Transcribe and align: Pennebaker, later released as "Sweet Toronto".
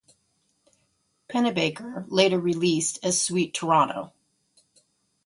Pennebaker, 1.29 2.05
later 2.07 2.39
released 2.39 2.97
as 3.03 3.21
"Sweet 3.21 3.53
Toronto". 3.53 4.11